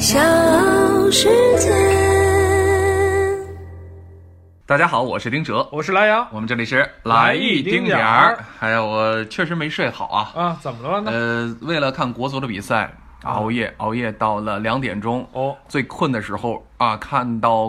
[0.00, 0.18] 小
[1.10, 1.28] 世
[1.58, 1.68] 界。
[4.64, 8.42] 大家好，我是丁哲，我是蓝阳我们这里是来一一丁点儿。
[8.60, 10.32] 哎呀，我确实没睡好啊。
[10.34, 11.12] 啊，怎么了呢？
[11.12, 12.90] 呃，为了看国足的比赛，
[13.24, 15.28] 熬夜熬夜到了两点钟。
[15.32, 17.68] 哦，最困的时候啊，看到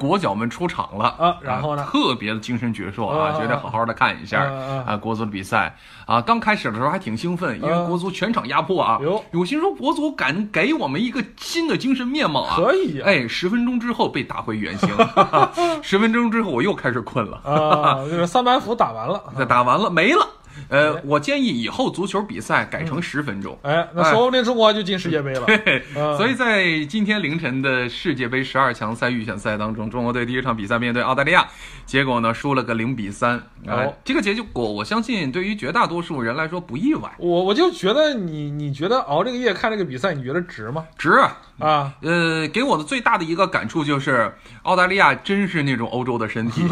[0.00, 4.42] 国脚们出场了啊然后呢特别的精神矍铄啊，啊觉得好好的看一下
[4.86, 5.76] 啊国足的比赛
[6.06, 6.22] 啊。
[6.22, 8.98] 刚开始的时候还挺兴奋，因为啊国足全场压迫啊。
[9.02, 12.56] 哟我心说国足敢给我们一个新的精神面貌啊。
[12.56, 14.88] 可以呀哎，十分钟之后被打回原形，
[15.82, 17.36] 十分钟之后我又开始困了。
[17.44, 19.22] 啊，就是三板斧打完了。
[19.36, 20.26] 那打完了没了。
[20.68, 23.58] 呃哎，我建议以后足球比赛改成十分钟。
[23.62, 25.46] 哎，那说不定中国就进世界杯了。
[25.64, 31.46] 嘿嗯所以在今天凌晨的世界杯十二强赛预选赛当中，中国队第一场比赛面对澳大利亚，
[31.86, 33.40] 结果呢输了个零比三。
[33.66, 40.84] 哎哦这个结果我相信对于绝大多数人来说不意外，我我就觉得你你觉得熬这个夜看这个比赛，你觉得值吗？
[40.96, 41.36] 值啊。
[41.60, 46.62] 啊，呃，给我的最大的一个感触就是，澳大利亚真是那种欧洲的身体，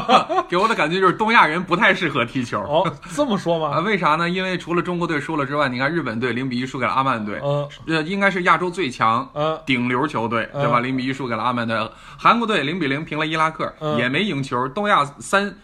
[0.48, 2.60] 给我的感觉就是东亚人不太适合踢球。
[2.60, 3.80] 哦，这么说啊，吗？
[3.80, 4.28] 为啥呢？
[4.28, 10.80] 因为除了中国队输了之外，你看日本队零比一输给了阿曼队，嗯呃，应该是亚洲最强嗯顶流球队，对吧？
[10.80, 11.76] 嗯零比一输给了阿曼队，
[12.18, 14.68] 韩国队零比零平了伊拉克，嗯也没赢球。
[14.68, 15.54] 东亚三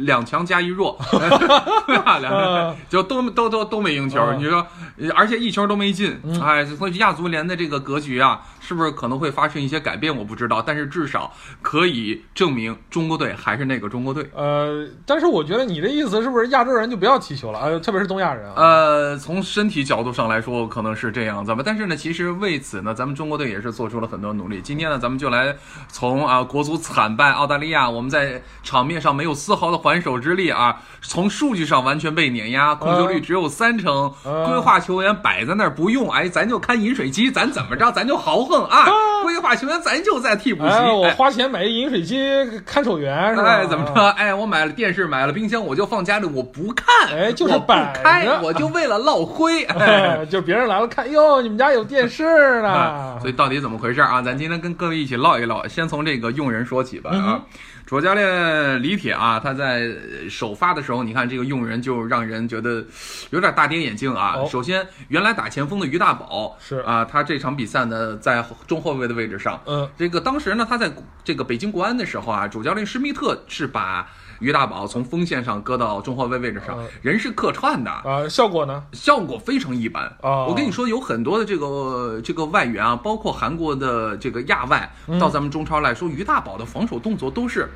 [0.00, 0.98] 两强加一弱
[1.86, 2.18] 对吧？
[2.18, 4.20] 两个嗯就都都都都没赢球。
[4.20, 4.66] 嗯你说，
[4.98, 10.14] 呃而且一球都没进，哎，所以亚足联的这个格局啊，是不是可能会发生一些改变？
[10.16, 14.28] 我不知道，但是至少可以证明中国队还是那个中国队。
[14.34, 17.58] 呃，但是我觉得你的意思是不是亚洲人就不要踢球了？
[17.60, 18.54] 呃，特别是东亚人啊。
[18.56, 21.62] 呃，从身体角度上来说，可能是这样子吧。
[21.64, 24.60] 但是呢，其实为此呢，咱们中国队也是做出了很多努力。
[24.62, 25.56] 今天呢，咱们就来
[25.88, 38.84] 从啊国足惨败澳大利亚，我们在场面上没有丝毫的还手之力啊，从数据上完全被碾压，控球率只有三成，嗯规划球员摆在那儿不用，哎，咱就看饮水机，咱怎么着，咱就豪横啊，
[39.22, 42.20] 规划球员咱就在替补席，哎，我哎花钱买一饮水机
[42.66, 43.44] 看守员是吧？
[43.44, 43.94] 哎，怎么啊？
[43.94, 44.10] 着？
[44.10, 49.66] 哎，我买了电视，买了冰箱，我就放家里，我不看，哎就是我不开，我就为了落灰。
[50.28, 53.18] 就别人来了看，哟，你们家有电视呢啊，。
[53.20, 54.20] 所以到底怎么回事啊？
[54.20, 55.66] 咱今天跟各位一起唠一唠。
[55.68, 57.40] 先从这个用人说起吧啊。
[57.90, 62.84] 主教练李铁啊，他在呃首发的时候，你看这个用人就让人觉得
[63.30, 64.34] 有点大跌眼镜啊。
[64.36, 69.60] 哦首先，原来打前锋的于大宝是啊，他这场比赛呢在中后卫的位置上。
[69.66, 70.88] 嗯，这个当时呢，他在
[71.24, 74.08] 这个北京国安的时候啊，主教练施密特是把
[74.40, 77.90] 于大宝从锋线上搁到中后卫位置上嗯，人是客串的。
[77.90, 78.82] 啊，效果呢？
[78.92, 80.04] 效果非常一般。
[80.20, 87.68] 啊我跟你说，有很多的这个这个外援啊，包括韩国的这个亚外，嗯到咱们中超来说，于大宝的防守动作都是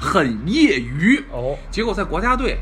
[0.00, 1.22] 很业余。
[1.32, 2.58] 哦，结果在国家队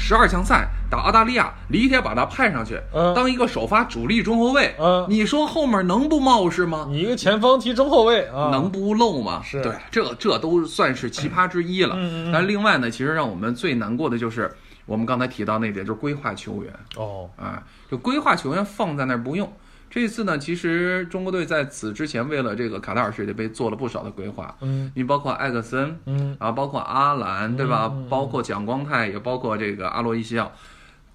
[0.00, 6.86] 十二强赛打澳大利亚，李铁把他派上去，嗯当一个首发主力中后卫，嗯你说后面能不冒失吗？
[6.88, 9.42] 你一个前锋踢中后卫啊，能不漏吗？
[9.44, 11.94] 是对，这这都算是奇葩之一了。
[11.96, 14.50] 嗯嗯嗯但另外呢，其实让我们最难过的就是
[14.86, 16.72] 我们刚才提到那点，就是规划球员。
[16.96, 19.52] 哦，啊，就规划球员放在那儿不用。
[19.90, 24.92] 这次呢，其实中国队在此之前为了这个卡塔尔世界杯做了不少的规划，嗯。
[24.94, 26.36] 你包括艾克森，嗯。
[26.38, 27.90] 啊，包括阿兰，对吧？
[27.92, 30.52] 嗯嗯包括蒋光太，也包括这个阿洛伊西奥，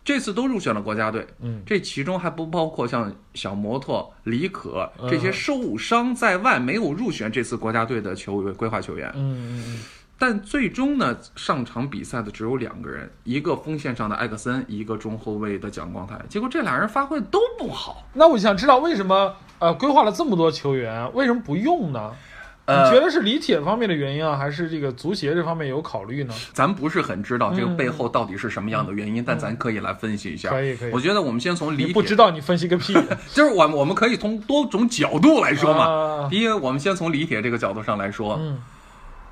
[0.03, 1.27] 这次都入选了国家队。
[1.41, 1.61] 嗯。
[1.65, 5.09] 这其中还不包括像小摩托、李可嗯。
[5.09, 9.11] 这些受伤在外没有入选这次国家队的球员规划球员。
[9.15, 9.79] 嗯嗯
[10.25, 16.17] 但最终呢，上场比赛的只有两个人，一个锋线上的艾克森，一个中后卫的蒋光太。
[16.29, 18.07] 结果这俩人发挥都不好。
[18.13, 22.09] 那我想知道为什么呃规划了这么多球员，为什么不用呢？
[22.63, 26.33] 呃你觉得是李铁方面的原因啊，还是这个足协这方面有考虑呢？
[26.53, 30.51] 咱不是很知道这个嗯背后到底是什么样的原因，但咱可以来分析一下。
[30.51, 32.93] 可以可以我觉得我们先从李铁不知道你分析个屁
[33.33, 35.83] 就是我我们可以从多种角度来说嘛。
[35.83, 38.57] 啊第一，我们先从李铁这个角度上来说，嗯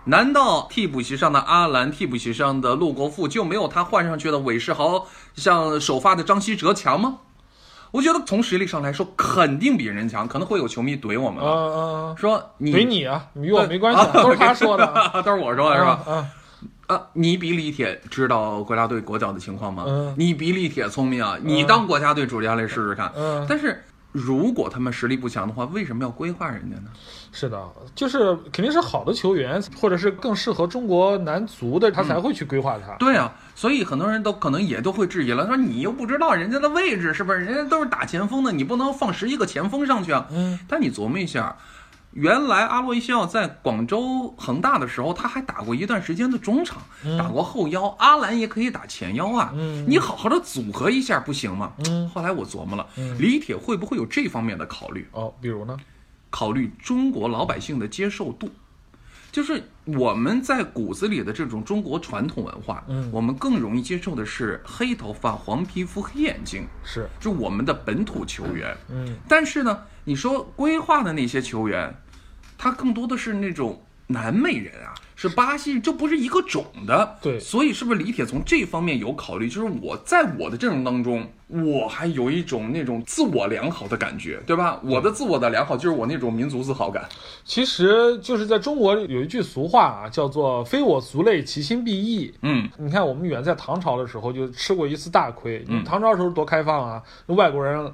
[0.05, 7.17] 难道替补席上的阿兰、替补席上的陆国富就没有他换上去的韦世豪、像首发的张稀哲强吗？
[7.91, 10.25] 我觉得从实力上来说，肯定比人强。
[10.27, 11.77] 可能会有球迷怼我们啊了，
[12.11, 15.99] 啊，说你怼你啊，与我没关系啊，都是他说的啊， 都是我说的是吧？
[16.07, 16.27] 啊，
[16.87, 19.83] 啊，你比李铁知道国家队国脚的情况吗？
[19.87, 21.37] 嗯你比李铁聪明啊！
[21.43, 23.11] 你当国家队主教练试试看。
[23.15, 26.89] 嗯但是如果他们实力不强的话，为什么要规划人家呢？
[27.31, 27.57] 是的，
[27.95, 32.93] 就是肯定是好的球员，或者是更适合中国男足的，他才会去规划他。
[32.95, 37.39] 对啊，所以很多人都可能也都会质疑了，说你又不知道人家的位置是不是？
[37.39, 40.27] 人家都是打前锋的，你不能放十一个前锋上去啊。
[40.31, 41.55] 嗯，但你琢磨一下，
[42.13, 46.81] 原来阿洛伊西奥在广州恒大的时候，他还打过一段时间的中场，
[47.17, 49.51] 打过后腰，阿兰也可以打前腰啊。
[49.55, 51.71] 嗯你好好的组合一下不行吗？
[51.85, 55.07] 嗯后来我琢磨了，嗯李铁会不会有这方面的考虑？
[55.13, 55.77] 哦，比如呢？
[56.29, 58.49] 考虑中国老百姓的接受度。
[59.31, 68.75] 就是我们在骨子里的这种中国传统文化，嗯我们更容易接受的是黑头发、黄皮肤、黑眼睛，是，就我们的本土球员。
[68.89, 71.95] 嗯，但是呢，你说规划的那些球员，
[72.61, 77.17] 他更多的是那种南美人啊，是巴西人，这不是一个种的。
[77.23, 79.49] 对所以是不是李铁从这方面有考虑？
[79.49, 84.79] 就是我在我的阵容当中，我还有一种那种自我良好的感觉，对吧？
[84.83, 87.09] 我的自我的良好就是我那种民族自豪感。
[87.43, 92.31] 其实就是在中国有一句俗话啊，叫做“非我族类，其心必异”。
[92.43, 95.65] 嗯，你看，我们远在唐朝的时候就吃过一次大亏。
[95.67, 97.91] 嗯你唐朝时候多开放啊，外国人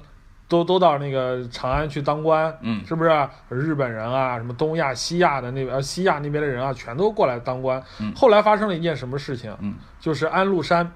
[0.48, 3.10] 都都到那个长安去当官，嗯是不是？
[3.50, 7.82] 日本人啊，什么东亚、西亚的那边、呃西亚那边的人啊，全都过来当官。
[8.00, 9.54] 嗯后来发生了一件什么事情？
[9.60, 10.90] 嗯就是安禄山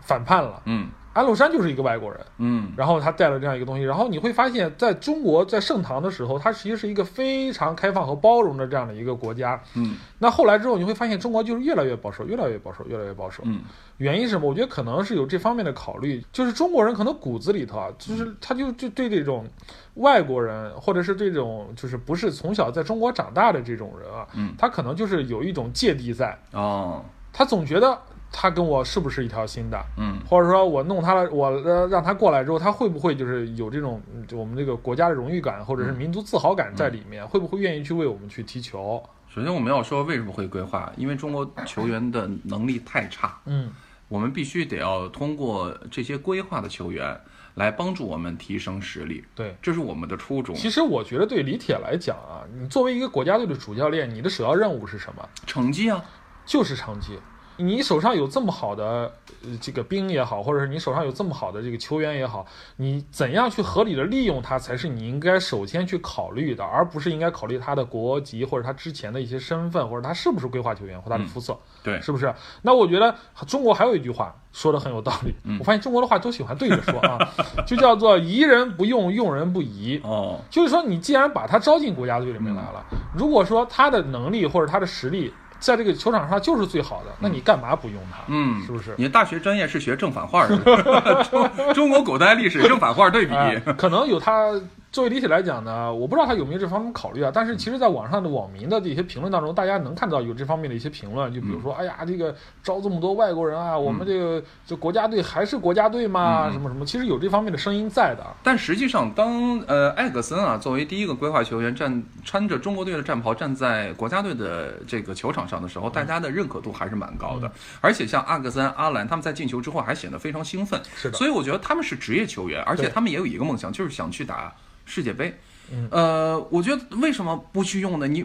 [0.00, 0.60] 反叛了。
[0.64, 9.58] 嗯安禄山就是一个外国人，嗯然后他带了这样一个东西，然后你会发现，在中国在盛唐的时候，它其实是一个非常开放和包容的这样的一个国家。
[9.74, 13.42] 嗯那后来之后，你会发现中国就是越来越保守，越来越保守，越来越保守。
[13.46, 13.62] 嗯
[13.98, 14.48] 原因是什么？
[14.48, 19.46] 我觉得可能是有这方面的考虑，就是中国人可能骨子里头啊，就是他就就对这种
[19.94, 27.96] 外国人，或者是这种就是不是从小在中国长大的这种人啊，嗯他可能就是有一种芥蒂在，哦他总觉得
[28.36, 34.02] 他跟我是不是一条心的，嗯或者说我弄他了，我呃让他过来之后，他会不会就是有这种
[34.32, 37.26] 我们这个国家的荣誉感或者是民族自豪感在里面？
[37.26, 39.00] 会不会愿意去为我们去踢球？
[39.32, 43.38] 首先我们要说为什么会规划，因为中国球员的能力太差。
[43.46, 43.70] 嗯
[44.08, 47.18] 我们必须得要通过这些规划的球员
[47.54, 49.56] 来帮助我们提升实力，对。
[49.62, 50.54] 这是我们的初衷。
[50.54, 55.28] 其实我觉得对李铁来讲啊，你作为一个国家队的主教练，你的首要任务是什么？
[55.46, 56.04] 成绩啊，
[56.44, 57.18] 就是成绩。
[57.56, 59.12] 你手上有这么好的
[59.44, 62.46] 呃这个兵也好，或者是你手上有这么好的这个球员也好，
[62.76, 72.32] 你怎样去合理的利用他，才是你应该首先去考虑的，而不是应该考虑他的国籍或者他之前的一些身份，或者他是不是规划球员或他的肤色，对，是不是？
[72.62, 73.14] 那我觉得
[73.46, 77.18] 中国还有一句话说的很有道理，嗯我发现中国的话都喜欢对着说啊，
[77.66, 80.00] 就叫做疑人不用，用人不疑。
[80.02, 82.84] 哦，就是说，你既然把他招进国家队里面来了，
[83.14, 85.32] 如果说他的能力或者他的实力
[85.64, 88.18] 在这个球场上就是最好的，那你干嘛不用它？
[88.28, 88.94] 嗯，是不是？
[88.98, 93.34] 你大学专业是学正反画的， 中中国古代历史正反画对比。
[93.34, 94.50] 哎，可能有他
[94.94, 97.28] 作为李铁来讲呢，我不知道他有没有这方面考虑啊。
[97.34, 102.32] 但是其实，在网上的网民的这些评论当中，大家能看到有这方面的一些评论，就比如说，哎呀，这个
[102.62, 106.46] 招这么多外国人啊，我们这个这国家队还是国家队吗？
[106.46, 106.86] 嗯什么什么？
[106.86, 108.24] 其实有这方面的声音在的。
[108.44, 117.50] 但实际上，当呃艾格森啊作为第一个规划球员站穿着中国队的战袍站在国家队的这个球场上的时候，大家的认可度还是蛮高的。
[117.80, 120.80] 而且像阿格森、阿兰他们在进球之后还显得非常兴奋。
[120.94, 124.54] 是的所以我觉得他们是职业球员，而且他们也有一个梦想，就是想去打
[124.84, 125.38] 世界杯。
[125.72, 128.06] 嗯呃，我觉得为什么不去用呢？
[128.06, 128.24] 你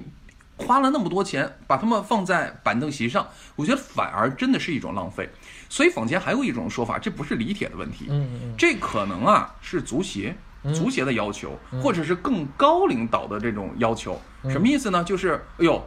[0.58, 5.30] 花了那么多钱把他们放在板凳席上，我觉得反而真的是一种浪费。
[5.70, 8.10] 所以坊间还有一种说法，这不是李铁的问题，
[8.58, 10.36] 这可能啊是足协。
[10.74, 15.02] 足协的要求，或者是更高领导的这种要求，嗯什么意思呢？
[15.06, 15.82] 就是，哎呦，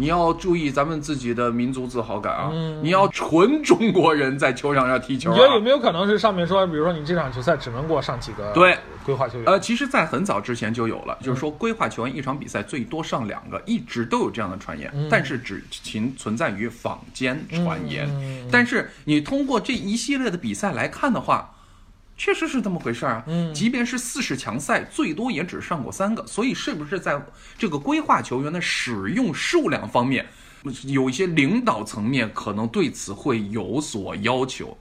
[0.00, 2.50] 你要注意咱们自己的民族自豪感啊！
[2.54, 5.34] 嗯你要纯中国人在球场上踢球、啊。
[5.34, 8.74] 你觉得有没有可能是上面说，比如说你这场球赛只能给我上几个对
[9.04, 9.46] 规划球员？
[9.46, 18.08] 呃，其实，在很早之前就有了，就是说规划球员一场比赛最多上两个，一直都有这样的传言，但是只仅存在于坊间传言。
[18.08, 21.52] 嗯但是你通过这一系列的比赛来看的话，
[22.20, 23.24] 确实是这么回事儿啊。
[23.28, 27.18] 嗯即便是四十强赛，最多也只上过三个，所以是不是在
[27.56, 30.26] 这个规划球员的使用数量方面，
[30.84, 34.76] 有一些领导层面可能对此会有所要求？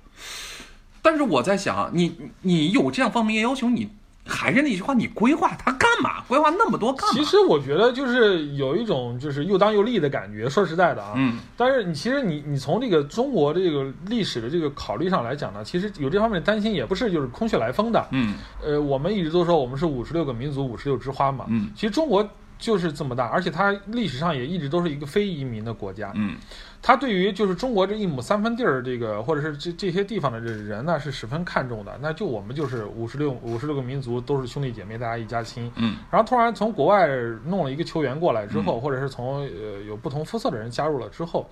[1.02, 3.90] 但是我在想啊，你你有这样方面要求，你
[4.30, 6.24] 还是那句话，你规划它干嘛？
[6.28, 7.14] 规划那么多干嘛？
[7.14, 10.48] 其实我觉得就是有一种就是又当又立的感觉。
[10.48, 18.08] 说实在的啊，嗯但是你其实你你从这个中国这个历史的这个考虑上来讲呢，其实有这方面的担心也不是就是空穴来风的。
[18.12, 21.46] 嗯呃，我们一直都说我们是五十六个民族，五十六枝花嘛。
[21.50, 26.12] 嗯其实中国就是这么大，而且它历史上也一直都是一个非移民的国家。
[26.16, 26.36] 嗯
[26.82, 31.98] 它对于就是中国这一亩三分地儿这个，或者是这这些地方的这人呢，是十分看重的。
[32.02, 35.72] 那就我们就是五十六五十六个民族都是兄弟姐妹，大家一家亲。
[35.76, 37.08] 嗯然后突然从国外
[37.46, 41.50] 弄了一个球员过来之后，或者是从呃有不同肤色的人加入了之后，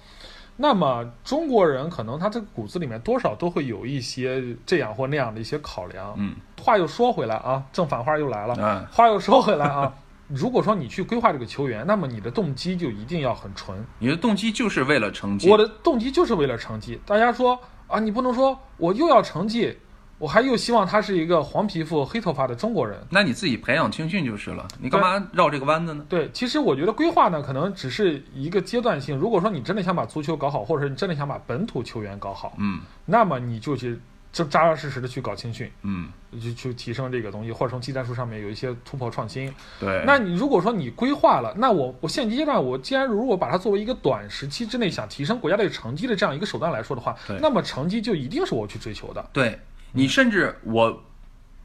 [0.56, 6.16] 那么中国人可能他这个骨子里面多少都会有一些这样或那样的一些考量。
[6.18, 8.56] 嗯话又说回来啊，正反话又来了。
[8.58, 9.94] 嗯话又说回来啊，
[10.28, 13.84] 如果说你去规划这个球员，那么你的动机就一定要很纯。
[14.00, 15.50] 你的动机就是为了成绩。
[15.50, 17.00] 我的动机就是为了成绩。
[17.06, 17.58] 大家说
[17.88, 19.78] 啊，你不能说我又要成绩，
[20.18, 23.00] 我还又希望他是一个黄皮肤黑头发的中国人。
[23.10, 26.06] 那你自己培养青训就是了，你干嘛绕这个弯子呢？
[26.10, 29.16] 对，其实我觉得规划呢，可能只是一个阶段性。
[29.18, 33.98] 如果说你真的想把足球搞好，或者是你真的想把本土球员搞好，嗯那么你就去
[34.32, 39.54] 真扎扎实实的去搞青训，嗯，去去提升这个东西，或者从技战术上面有一些突破创新。
[39.80, 40.04] 对。
[40.06, 49.30] 那你如果说你规划了，那我我现阶段我既然如果把它作为一个短时期之内想提升国家队成绩的这样一个手段来说的话，那么成绩就一定是我去追求的。
[49.34, 49.60] 对
[49.92, 51.04] 你甚至我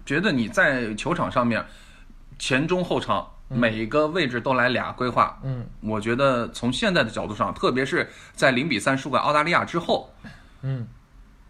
[0.06, 1.64] 觉得你在球场上面
[2.38, 10.10] 前中后场每个位置都来俩规划，嗯我觉得从现在的角度上，特别是在零比三输给澳大利亚之后，
[10.62, 10.88] 嗯，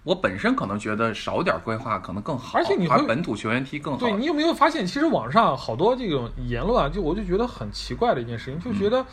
[0.04, 4.00] 我本身可能觉得少点规划可能更好，而且你本土球员踢更好。
[4.00, 9.04] 对你有没有发现，其实网上好多这种言论啊，就我就觉得很奇怪的一件事情，就觉得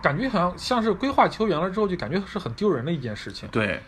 [0.00, 3.48] 感觉好像像是规划球员了之后，就感觉是很丢人的一件事情。
[3.50, 3.80] 对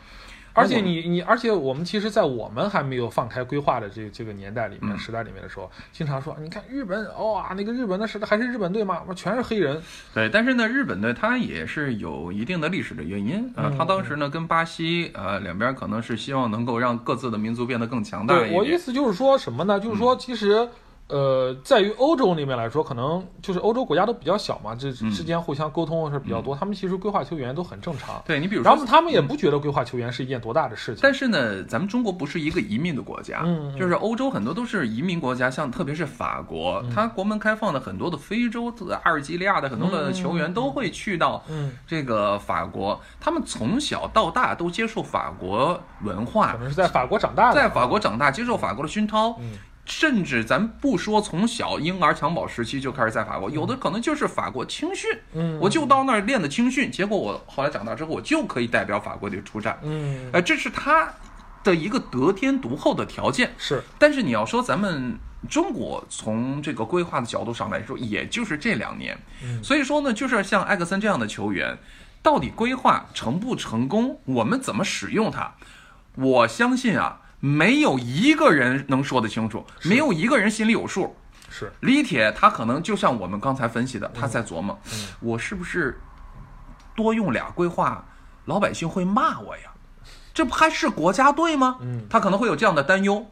[0.56, 9.02] 而且你你，而且我们其实，在我们还没有放开规划的这这个年代里面、嗯时代里面的时候，经常说，你看日本，哇、那个日本的时代还是日本队吗？
[9.14, 9.80] 全是黑人。
[10.14, 18.78] 对，但是呢，日本队它也是有一定的历史的原因啊、他当时呢跟巴西呃两边可能是希望能够让各自的民族变得更强大一对我意。
[18.78, 19.78] 思就是说什么呢？
[19.78, 20.68] 就是嗯说，其实。
[21.08, 25.10] 呃，在于欧洲那边来说，可能就是欧洲国家都比较小嘛，这嗯。
[25.12, 26.54] 之间互相沟通是比较多。
[26.54, 31.00] 他们其实规划球员都很正常，对你比如说，然后他们也不觉得规划球员是一件多大的事情。
[31.02, 33.44] 但是呢，咱们中国不是一个移民的国家，
[33.78, 36.90] 就是欧洲很多都是移民国家，像特别是法国，嗯。
[36.92, 38.72] 它国门开放的很多的非洲、
[39.04, 49.38] 阿尔及利亚的很多的球员都会去到嗯，这个法国，他们从小到大都接受法国文化可，能是在法国长大的，在法国长大，接受法国的熏陶。
[49.86, 59.78] 嗯甚至咱不说从小婴儿襁褓时期就开始在法国，有的可能就是法国青训，嗯，我就到那儿练的青训，结果我后来长大之后，我就可以代表法国队出战。
[59.82, 60.28] 嗯。
[60.32, 61.08] 呃，这是他
[61.62, 63.54] 的一个得天独厚的条件。
[63.56, 63.80] 是。
[63.96, 65.16] 但是你要说咱们
[65.48, 69.62] 中国从这个规划的角度上来说，也就是这两年，嗯。
[69.62, 71.78] 所以说呢，就是像艾克森这样的球员，
[72.22, 75.54] 到底规划成不成功，我们怎么使用它，
[76.16, 81.14] 我相信啊，没有一个人能说得清楚，没有一个人心里有数。
[81.48, 86.00] 是，李铁他可能就像我们刚才分析的，他在琢磨，嗯我是不是
[86.94, 88.04] 多用俩规划，
[88.46, 89.70] 老百姓会骂我呀？
[90.34, 91.78] 这不还是国家队吗？
[91.80, 93.26] 嗯他可能会有这样的担忧。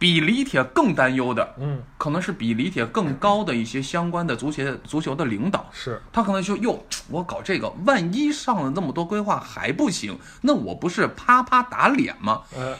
[0.00, 1.80] 比李铁更担忧的，嗯。
[1.98, 12.40] 可能是比李铁更高的一些相关的足协足球的领导，是，他可能就哟，我搞这个，万一上了那么多规划还不行，那我不是啪啪打脸吗？
[12.56, 12.74] 呃，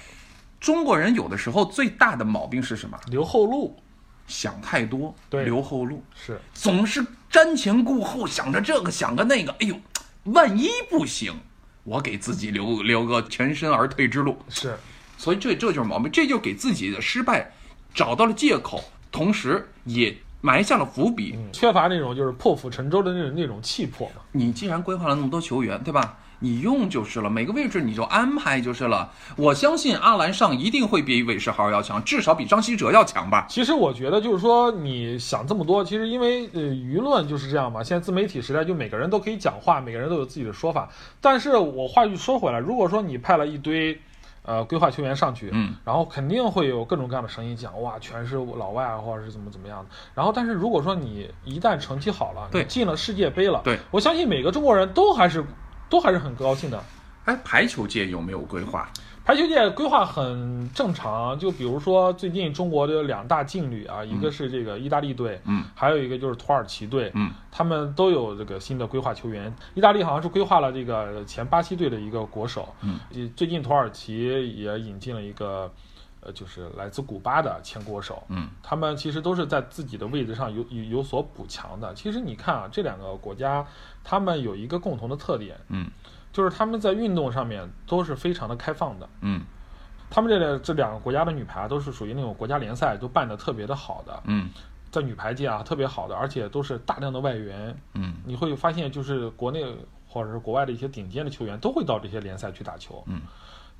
[0.59, 2.99] 中国人有的时候最大的毛病是什么？
[3.09, 3.77] 留后路。
[4.27, 5.45] 想太多，对。
[5.45, 9.75] 留后路，是，总是瞻前顾后，想着这个想着那个，哎呦，
[10.23, 11.35] 万一不行，
[11.83, 14.39] 我给自己留留个全身而退之路。
[14.49, 14.79] 是，
[15.21, 17.53] 所以这这就是毛病，这就给自己的失败
[17.93, 21.35] 找到了借口，同时也埋下了伏笔。
[21.37, 24.23] 嗯，缺乏那种就是破釜沉舟的那种那种气魄嘛。
[24.33, 26.17] 你既然规划了那么多球员，对吧？
[26.43, 29.13] 你用就是了，每个位置你就安排就是了。
[29.37, 33.45] 我相信阿兰上一定会比韦世豪要强，至少比张稀哲要强吧？
[33.47, 37.85] 其实我觉得就是说，你想这么多，其实因为呃舆论就是这样嘛。
[37.85, 40.89] 现在自媒体时代，就每个人都可以讲话，每个人都有自己的说法。
[41.21, 44.01] 但是我话又说回来，如果说你派了一堆
[44.51, 49.91] 呃规划球员上去，嗯，然后肯定会有各种各样的声音讲，哇，全是老外啊，或者是怎么怎么样的。
[50.13, 55.45] 然后，但是如果说你一旦成绩好了，对你进了世界杯了，对我相信每个中国人都还是
[55.89, 56.83] 都还是很高兴的。
[57.27, 58.91] 哎，排球界有没有规划？
[59.31, 69.55] 排球界规划很正常，就比如说最近中国的两大劲旅啊，一个是这个意大利队，嗯，还有一个就是土耳其队，嗯，他们都有这个新的规划球员。
[69.75, 72.99] 意大利好像是规划了这个前巴西队的一个国手，嗯，
[73.37, 74.19] 最近土耳其
[74.57, 75.71] 也引进了一个，
[76.23, 81.95] 呃，就是来自古巴的前国手，嗯，他们其实都是在自己的位置上有有有所补强的。
[81.95, 83.65] 其实你看啊，这两个国家
[84.03, 85.89] 他们有一个共同的特点，嗯，
[86.33, 89.09] 就是他们在运动上面都是非常的开放的。
[89.21, 89.43] 嗯
[90.13, 94.51] 他们这个这两个国家的女排都是属于那种国家联赛都办得特别的好的，嗯
[94.91, 97.77] 在女排界啊特别好的，而且都是大量的外援。
[97.95, 99.65] 嗯你会发现，就是国内
[100.09, 103.01] 或者是国外的一些顶尖的球员都会到这些联赛去打球。
[103.07, 103.21] 嗯，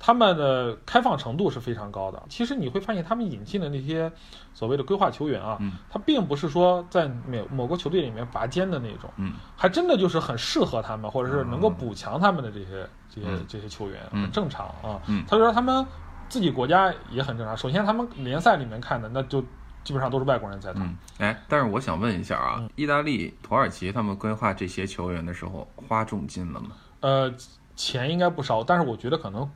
[0.03, 2.19] 他们的开放程度是非常高的。
[2.27, 4.11] 其实你会发现，他们引进的那些
[4.51, 14.99] 所谓的规划球员啊，嗯他并不是说在某某个球队里面拔尖的那种，嗯还真的就是很适合他们，或者是能够补强他们的这些这些嗯这些球员，嗯很正常啊。
[15.05, 15.85] 嗯他说他们
[16.27, 17.55] 自己国家也很正常。
[17.55, 19.39] 首先，他们联赛里面看的那就
[19.83, 20.81] 基本上都是外国人在打。
[20.81, 26.69] 嗯，哎，但是我想问一下啊，嗯意大利、土耳其他们规划这些球员的时候花重金了吗？
[27.01, 27.31] 呃，
[27.75, 29.47] 钱应该不少，但是我觉得可能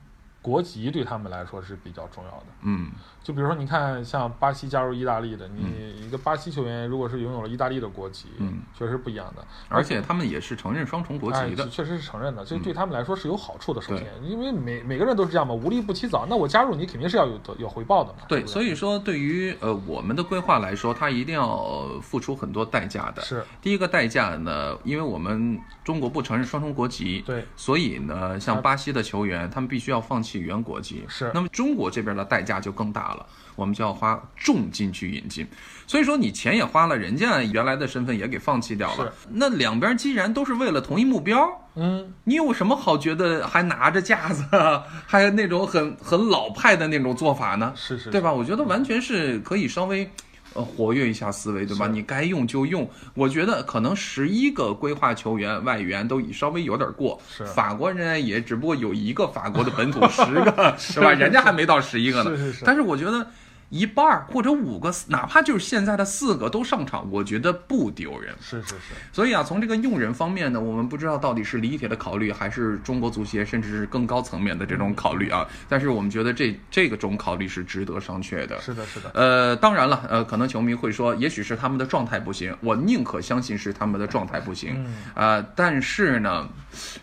[0.46, 2.46] 国籍对他们来说是比较重要的。
[2.62, 2.92] 嗯
[3.24, 9.44] 就比如说，你看像巴西加入意大利的，你一个巴西球员如果是拥有了意大利的国籍，嗯，确实不一样的。
[9.68, 11.68] 而且他们也是承认双重国哎，籍的。
[11.68, 13.82] 确实是承认的，这对他们来说是有好处的。
[13.82, 18.20] 首先，因为每每个人都是这样嘛，无利不起早，那我加入你肯定是要有得有回报的嘛。
[18.28, 23.22] 对，不所以说对于呃我们的规划来说，他一定要付出很多代价的。
[23.22, 31.04] 是第一个代价呢，因为我们中国不承认双重国籍，对所以呢，像巴西的球员，他们必须要放弃原国籍。
[31.08, 35.46] 是那么中国这边的代价就更大了，我们就要花重金去引进。
[35.86, 39.12] 所以说你钱也花了，人家原来的身份也给放弃掉了。
[39.30, 44.44] 那两边既然都是为了同一目标，嗯，你有什么好觉得还拿着架子，
[45.06, 47.72] 还有那种很很老派的那种做法呢？
[47.76, 48.32] 是是，对吧？
[48.32, 50.08] 我觉得完全是可以稍微。
[50.56, 51.86] 呃，活跃一下思维，对吧？
[51.86, 52.88] 你该用就用。
[53.14, 57.20] 我觉得可能十一个规划球员外援都稍微有点过。
[57.30, 61.12] 是法国人也只不过有一个法国的本土， 十个是吧？
[61.12, 62.36] 人家还没到十一个呢。
[62.36, 63.26] 是是是但是我觉得
[63.68, 68.34] 一半儿或者五个，哪怕就是现在的四个都上场，我觉得不丢人。
[68.40, 75.46] 是是是，所以啊，从这个用人方面呢，我们不知道到底是李铁的考虑，还是中国足协甚至是更高层面的这种考虑啊。
[75.68, 78.60] 但是我们觉得这这个种考虑是值得商榷的。
[78.60, 84.74] 是的，是的，呃，当然了，呃，可能球迷会说，也许是他们的状态不行，我宁可相信是他们的状态不行。
[84.76, 86.48] 嗯啊、但是呢，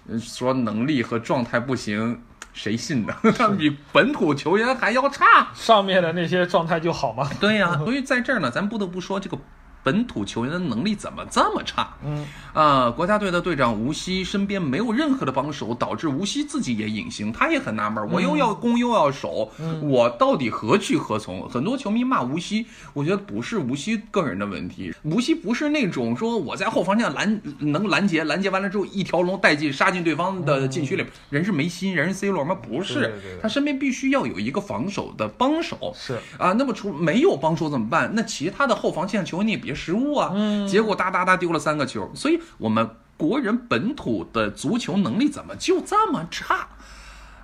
[0.08, 2.22] 呃说能力和状态不行，
[2.54, 3.14] 谁信呢？
[3.38, 5.48] 他们 比本土球员还要差。
[5.54, 7.30] 上面的那些状态就好吗？
[7.40, 9.38] 对呀、 所以在这儿呢，咱不得不说这个。
[9.84, 11.94] 本土球员的能力怎么这么差？
[12.06, 21.48] 嗯，啊、国家队的队长吴曦身边没有任何的帮手，导致吴曦自己也隐形，他也很纳闷，我又要攻又要守，我到底何去何从？
[21.50, 32.56] 很多球迷骂吴曦，我觉得不是吴曦个人的问题，吴曦不是那种说我在后防线拦能拦截，拦截完了之后一条龙带进杀进对方的禁区里，人是梅西，人是 C 罗吗？
[32.56, 38.10] 不是，对对对对他身边必须要有一个防守的帮手，是啊，那么除没有帮手怎么办？
[38.14, 40.32] 那其他的后防线球员你也别失误啊。
[40.34, 42.88] 嗯结果哒哒哒丢了三个球，所以我们
[43.18, 46.68] 国人本土的足球能力怎么就这么差？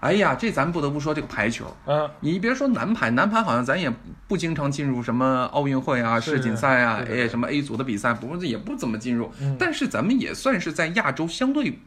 [0.02, 1.66] 哎呀，这咱不得不说这个排球。
[1.86, 3.92] 嗯，你别说男排，男排好像咱也
[4.30, 9.30] 不经常进入什么奥运会啊、世锦赛啊，哎，什么 A 组的比赛，不是也不怎么进入。
[9.42, 11.78] 嗯但是咱们也算是在亚洲相对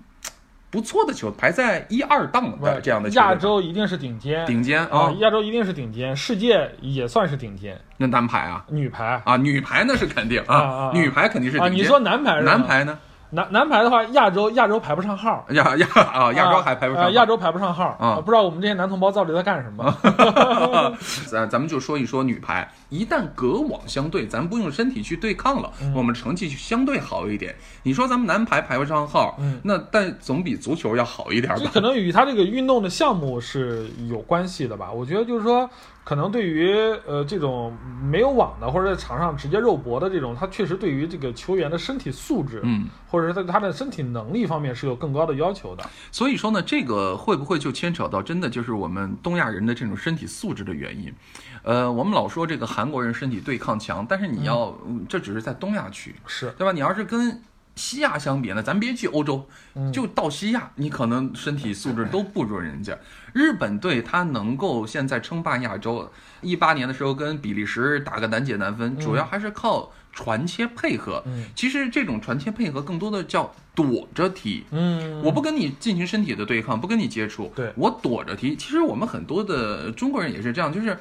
[0.72, 5.14] 不错的球，排在一二档的这样的球队亚洲一定是顶尖，顶尖啊，啊。
[5.18, 8.64] 亚洲一定是顶尖，世界也算是顶尖，那男排啊？
[8.70, 9.20] 女排。
[9.26, 11.84] 啊，女排那是肯定啊啊啊女排肯定是啊，顶尖。
[11.84, 12.98] 你说男排是男排呢？
[13.34, 15.44] 男男排的话，亚洲亚洲排不上号。
[15.52, 20.96] 亚亚啊，亚洲还排不上啊，亚洲排不上号啊不知道我们这些男同胞到底在干什么。
[21.26, 27.54] 咱咱们就说一说女排，一旦隔网相对，咱不用身体去对抗了，嗯我们成绩就相对好一点。
[27.82, 31.60] 你说咱们男排排不上号，嗯那但总比足球要好一点吧？
[31.64, 34.92] 这可能与他这个运动的项目是有关系的吧？
[34.92, 35.68] 我觉得就是说，
[36.04, 36.72] 可能对于
[37.06, 45.84] 呃这种没有网的或者在场上直接肉搏的这种，他确实对于这个球员的身体素质，嗯，或者是在他的身体能力方面是有更高的要求的。
[46.10, 51.14] 所以说呢，这个会不会就牵扯到真的就是我们东亚人的这种身体素质的原因？
[51.62, 56.72] 呃，我们老说这个韩国人身体对抗强，但是你要，嗯这只是在东亚区，是，对吧？
[56.72, 57.40] 你要是跟
[57.74, 62.96] 西亚相比呢，咱别去欧洲，嗯就到西亚，你可能身体素质都不如人家。
[63.32, 66.10] 日本队他能够现在称霸亚洲，
[66.42, 71.22] 一八年的时候跟比利时打个难解难分，主要还是靠传切配合。
[71.26, 74.64] 嗯其实这种传切配合更多的叫躲着踢。
[74.70, 78.54] 嗯，我不跟你进行身体的对抗，不跟你接触，对我躲着踢。
[78.54, 80.98] 其实我们很多的中国人也是这样，就是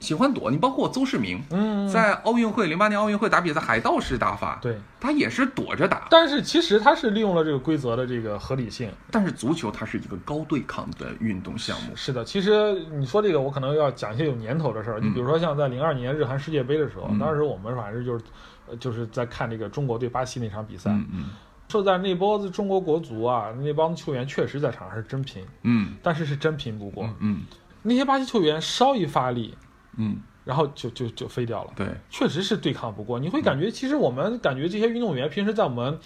[0.00, 0.50] 喜欢躲。
[0.50, 6.08] 你包括邹市明，嗯，在奥运会零八年奥运会打比赛，海盗式打法，对，他也是躲着打。
[6.10, 8.90] 但是其实他是利用了这个规则的这个合理性。
[9.10, 14.98] 但是足球它是一个高对抗的运动项目，是的，其实你说这个，我可能要讲一些有年头的事儿。
[14.98, 18.24] 你比如说像在零二年日韩世界杯的时候，嗯当时我们反正就是，
[18.68, 20.90] 呃就是在看这个中国对巴西那场比赛。
[20.90, 21.24] 嗯嗯
[21.68, 27.08] 说在那波子中国国足啊，那帮球员确实在场上是真拼，嗯但是是真拼不过。
[27.20, 27.42] 嗯
[27.82, 29.56] 那些巴西球员稍一发力，
[29.96, 31.72] 嗯，然后就就就飞掉了。
[31.76, 35.98] 对，确实是对抗不过，你会感觉，其实我们感觉这些运动员平时在我们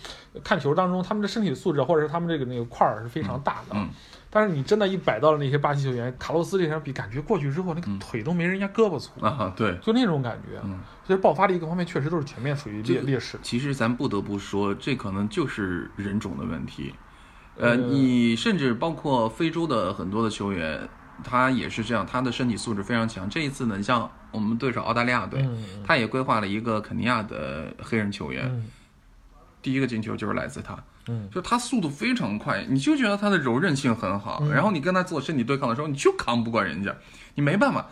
[0.42, 3.74] 看球当中，他们的身体素质或者是他们这个那个块儿是非常大的。
[3.74, 3.88] 嗯
[4.36, 9.78] 但是你真的，一摆到了那些巴西球员，卡洛斯这场比，感觉过去之后，那个腿都没人家胳膊粗，啊对。
[9.80, 10.60] 就那种感觉。
[10.64, 13.38] 嗯所以爆发力各方面确实都是全面属于劣劣势。
[13.42, 16.92] 其实咱不得不说，这可能就是人种的问题。
[17.56, 20.88] 呃，呃你甚至包括非洲的很多的球员，
[21.22, 23.29] 他也是这样，他的身体素质非常强。
[23.29, 28.66] 这一次呢，你像我们对手澳大利亚队，嗯他也规划了一个肯尼亚的黑人球员，嗯。
[29.62, 30.77] 第一个进球就是来自他，
[31.09, 36.94] 嗯，就他速度非常快，你就觉得他的柔韧性很好，然后你跟他做身体对抗的时候，你就扛不过人家，
[37.35, 37.87] 你没办法，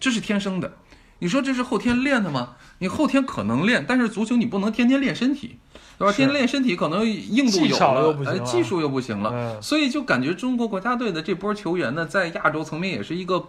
[0.00, 0.72] 这是天生的。
[1.18, 2.56] 你说这是后天练的吗？
[2.78, 5.58] 你后天可能练，但是足球你不能天天练身体，
[5.98, 6.12] 对吧？
[6.12, 13.44] 是天天练身体可能硬度技有了巧又不，行哎，技术又不行了，嗯所以就感觉中国国家队的这波球员呢，在亚洲层面也是一个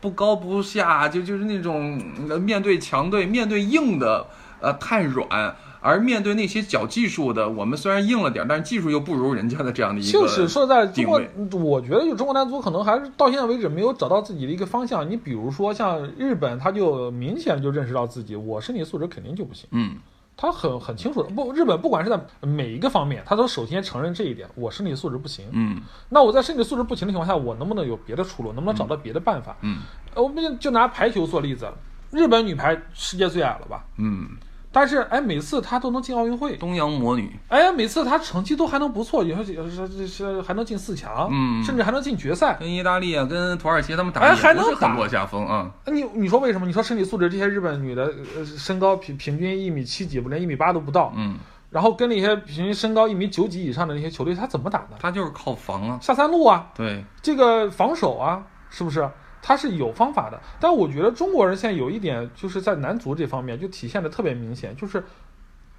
[0.00, 4.26] 不高不下，就就是那种呃面对强队、面对硬的，
[4.60, 5.54] 呃，太软。
[5.86, 11.20] 而面对那些脚技术的，我们虽然硬了点儿，但是技术又不如人家的这样的一个，就是说在，中国，
[11.60, 15.06] 我觉得就中国男足可能还是到现在为止没有找到自己的一个方向。
[15.10, 19.68] 你比如说像日本，他就明显就认识到自己，我身体素质肯定就不行。
[19.72, 19.96] 嗯
[20.36, 25.48] 他很很清楚的，不，日本不管是在每一个方面，他都首先承认这一点，我身体素质不行。
[25.52, 28.52] 嗯那我在身体素质不行的情况下，我能不能有别的出路？
[28.52, 29.56] 能不能找到别的办法？
[29.62, 29.82] 嗯
[30.14, 31.70] 呃我们就就拿排球做例子，
[32.10, 33.84] 日本女排世界最矮了吧？
[33.98, 34.28] 嗯，
[34.74, 42.56] 但是哎，每次她都能进奥运会，东洋魔女，哎，每次她成绩都还能不错，有时有时是是还能进四强，嗯甚至还能进决赛。
[42.58, 45.70] 跟意大利啊，跟土耳其他们打，哎还能打不是很落下风啊。
[45.86, 46.66] 你你说为什么？
[46.66, 51.38] 你说身体素质，这些日本女的呃身高平平均一米七几，不连一米八都不到，嗯，
[51.70, 54.96] 然后跟那些平均身高一米九几以上的那些球队，她怎么打的？
[54.98, 55.98] 他就是靠防啊。
[56.02, 59.08] 下三路啊，对，这个防守啊，是不是？
[59.46, 60.40] 他是有方法的。
[60.58, 65.04] 但我觉得中国人现在有一点，就是在男足这方面就体现的特别明显，就是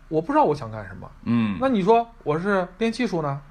[0.07, 1.09] 我不知道我想干什么。
[1.23, 3.41] 嗯那你说我是练技术呢，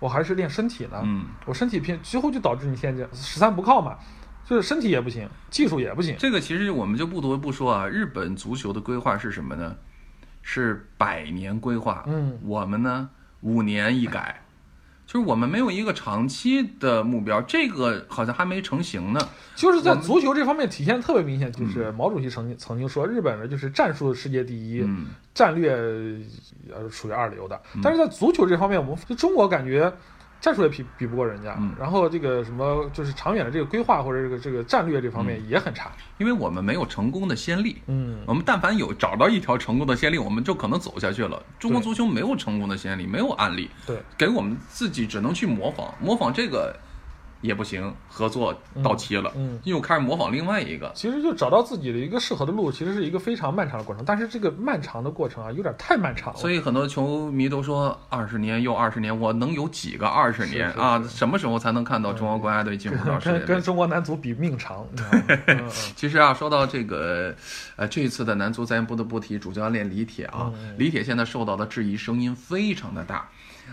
[0.00, 1.00] 我还是练身体呢？
[1.02, 3.96] 嗯，我身体偏，几乎就导致你现在十三不靠嘛，
[4.44, 6.14] 就是身体也不行，技术也不行。
[6.18, 9.74] 这个其实我们就不得不说啊，日本足球的规划是什么呢？
[10.42, 12.04] 是百年规划。
[12.06, 13.08] 嗯，我们呢
[13.40, 14.43] 五年一改，
[15.06, 19.20] 就是我们没有一个长期的目标，这个好像还没成型呢。
[19.54, 25.72] 就是在足球这方面体现特别明显，就是毛主席曾经曾经说，日本呢就是战术世界第一，嗯战略
[26.72, 27.60] 呃属于二流的。
[27.82, 29.92] 但是在足球这方面，我们就中国感觉
[30.40, 31.72] 战术也比比不过人家，嗯。
[31.78, 35.90] 然后这个什么就是长远的这个规划或者这个这个战略这方面也很差。
[36.18, 37.82] 因为我们没有成功的先例。
[37.86, 41.42] 嗯，我们但凡有找到一条成功的先例，我们就可能走下去了。
[41.58, 46.74] 中国足球没有成功的先例，没有案例，对，给我们自己只能去模仿，模仿这个
[47.44, 50.90] 也不行，合作到期了，嗯嗯又开始模仿另外一个。
[50.94, 54.02] 其实就找到自己的一个适合的路，其实是一个非常漫长的过程。
[54.02, 56.38] 但是这个漫长的过程啊，有点太漫长了。
[56.38, 61.02] 所以很多球迷都说，二十年又二十年，我能有几个二十年啊？
[61.06, 63.62] 什么时候才能看到中国国家队进入到世界杯跟跟？
[63.62, 67.34] 中国男足比命长，你知道吗嗯嗯 其实啊，说到这个，
[67.76, 70.50] 呃，这一次的男足，咱不得不提主教练李铁啊。
[70.54, 73.28] 嗯李铁现在受到的质疑声音非常的大，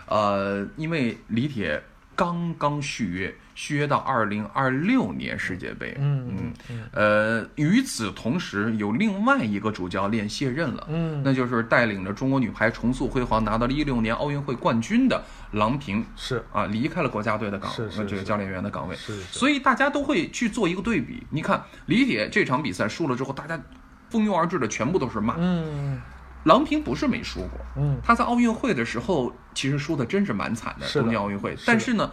[0.07, 1.81] 呃，因为李铁
[2.15, 5.95] 刚刚续约，续约到二零二六年世界杯。
[6.00, 18.95] 嗯嗯嗯呃，与此同时，有另外一个主教练卸任了，嗯，那就是带领着中国女排重塑辉煌，拿到了一六年奥运会冠军的郎平是啊，离开了国家队的岗是是是呃这个教练员的岗位。
[18.95, 21.21] 是是，所以大家都会去做一个对比。
[21.30, 23.62] 你看李铁这场比赛输了之后，大家
[24.10, 25.36] 蜂拥而至的全部都是骂。
[25.38, 26.02] 嗯
[26.43, 31.56] 郎平不是没输过，嗯他在奥运会的时候其实输的真是蛮惨的，东京奥运会。
[31.67, 32.12] 但是呢，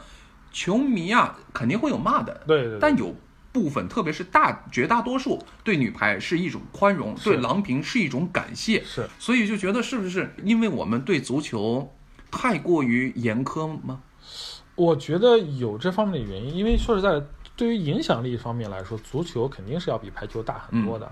[0.53, 3.15] 球迷啊肯定会有骂的，对对对但有
[3.53, 8.83] 部分，特别是大绝大多数对女排是一种宽容，对郎平是一种感谢。
[8.85, 11.93] 是所以就觉得是不是因为我们对足球
[12.31, 14.03] 太过于严苛吗？
[14.75, 21.11] 我觉得有这方面的原因，因为说实在的，对于影响力方面来说，足球肯定是要比排球大很多的。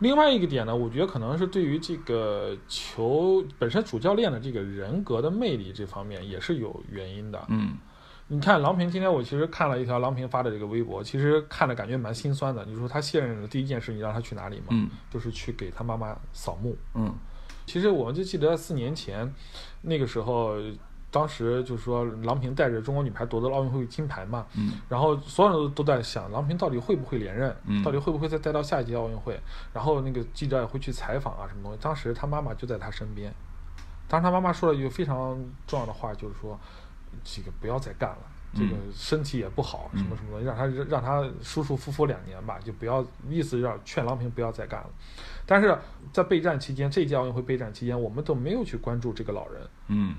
[0.00, 7.42] 另外一个点呢，我觉得可能是对于这个球本身主教练的这个人格的魅力这方面也是有原因的。
[7.48, 7.78] 嗯
[8.28, 12.64] 你看郎平今天我其实看了一条郎平发的这个微博，其实看着感觉蛮心酸的。
[12.64, 14.66] 你说他卸任的第一件事，你让他去哪里嘛？
[14.70, 16.76] 嗯就是去给他妈妈扫墓。
[16.94, 17.14] 嗯
[17.66, 19.32] 其实我们就记得四年前，
[19.82, 20.56] 那个时候，
[21.10, 29.38] 当时就是说郎平带着中国女排夺得了奥运会金牌嘛，嗯然后所有人都在想郎平到底会不会连任，嗯到底会不会再带到下一届奥运会，
[29.72, 31.78] 然后那个记者也会去采访啊什么东西。
[31.80, 33.32] 当时他妈妈就在他身边，
[34.08, 36.58] 当时他妈妈说了一句非常重要的话，就是说
[37.24, 38.18] 这个不要再干了。
[38.54, 44.88] 这个身体也不好，什么什么的，让他让他舒舒服服两年吧，就不要意思让劝郎平不要再干了。
[45.44, 45.76] 但是
[46.10, 49.60] 在备战期间，这届奥运会备战期间，我们都没有去关注这个老人。
[49.88, 50.14] 嗯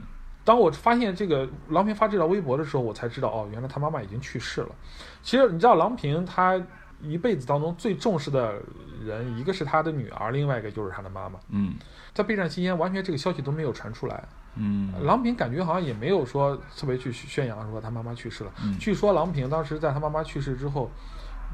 [0.46, 4.76] 当我发现这个郎平发这条微博的时候，我才知道哦，原来他妈妈已经去世了。
[5.24, 6.62] 其实你知道，郎平他
[7.02, 8.62] 一辈子当中最重视的
[9.04, 11.40] 人，一个是他的女儿，另外一个就是他的妈妈。
[11.50, 11.74] 嗯
[12.14, 14.28] 在备战期间，完全这个消息都没有传出来。
[14.60, 18.52] 嗯郎平感觉好像也没有说特别去宣扬说他妈妈去世了。
[18.64, 20.90] 嗯据说郎平当时在他妈妈去世之后，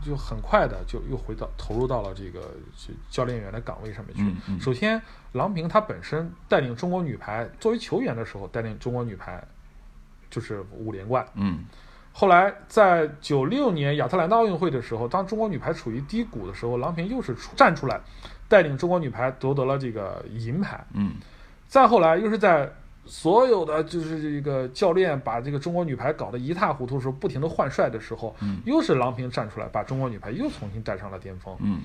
[0.04, 2.42] 就很快的就又回到投入到了这个
[2.76, 4.22] 就教练员的岗位上面去。
[4.24, 9.44] 嗯嗯首先，郎平她本身带领中国女排作为球员的时候，带领中国女排
[10.30, 11.26] 就是五连冠。
[11.36, 11.66] 嗯
[12.16, 18.00] 后来在九六年亚特兰大奥运会的时候，当中国女排处于低谷的时候，郎平又是出站出来，
[18.48, 20.86] 带领中国女排夺得了这个银牌。
[20.94, 21.14] 嗯
[21.68, 22.72] 再后来又是在
[23.06, 31.56] 所有的就是这个教练把这个中国女排搞得一塌糊涂的时候，不停的换帅的时候，嗯又是郎平站出来，把中国女排又重新带上了巅峰。
[31.60, 31.82] 嗯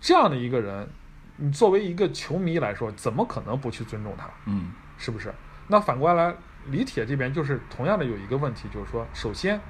[0.00, 0.88] 这样的一个人，
[1.36, 4.28] 你作为一个球迷来说，怎么可能不去尊重他？
[4.46, 5.34] 嗯是不是？
[5.68, 6.34] 那反过来，
[6.66, 9.60] 李铁这边就是同样的有一个问题，就是说，首先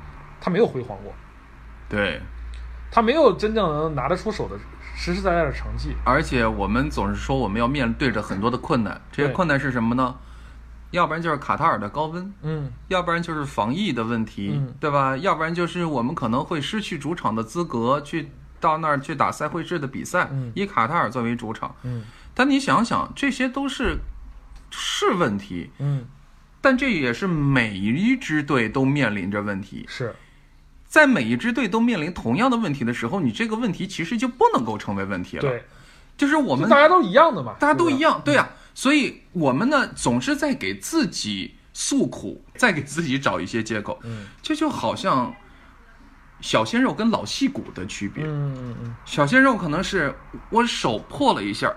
[0.41, 1.13] 他没有辉煌过，
[1.89, 2.21] 对。
[2.95, 4.55] 他没有真正能拿得出手的
[4.95, 5.97] 实实在在的成绩。
[6.05, 10.15] 而且我们总是说我们要面对着很多的困难，这些困难是什么呢？
[10.93, 15.17] 要不然就是卡塔尔的高温，嗯要不然就是防疫的问题，嗯对吧？
[15.17, 21.75] 要不然就是我们可能会失去主场的资格，去到那儿去打赛会制的比赛，嗯以卡塔尔作为主场。
[21.83, 23.99] 嗯但你想想，这些都是
[24.71, 26.07] 是问题，嗯，
[26.61, 29.85] 但这也是每一支队都面临着问题。
[29.89, 30.15] 是
[30.87, 35.65] 在每一支队都面临同样的问题的时候，你这个问题其实就不能够成为问题了。，对，
[36.17, 37.99] 就是我们大家都一样的嘛，大家都一。
[38.01, 43.99] 样，对呀、所以我们呢总是在给自己诉苦，在给自己找一些借口。
[44.05, 45.35] 嗯这就好像
[46.41, 48.25] 小鲜肉跟老戏骨的区别。
[48.25, 50.15] 嗯嗯嗯小鲜肉可能是
[50.51, 51.73] 我手破了一下，